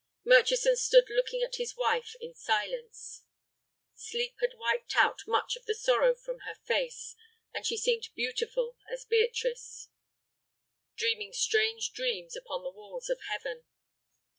Murchison 0.25 0.75
stood 0.77 1.03
looking 1.11 1.43
at 1.43 1.57
his 1.57 1.77
wife 1.77 2.15
in 2.19 2.33
silence. 2.33 3.21
Sleep 3.93 4.33
had 4.39 4.55
wiped 4.57 4.95
out 4.95 5.19
much 5.27 5.55
of 5.55 5.65
the 5.67 5.75
sorrow 5.75 6.15
from 6.15 6.39
her 6.39 6.55
face, 6.63 7.15
and 7.53 7.67
she 7.67 7.77
seemed 7.77 8.09
beautiful 8.15 8.77
as 8.91 9.05
Beatrice 9.05 9.89
dreaming 10.95 11.33
strange 11.33 11.93
dreams 11.93 12.35
upon 12.35 12.63
the 12.63 12.71
walls 12.71 13.11
of 13.11 13.21
heaven. 13.29 13.63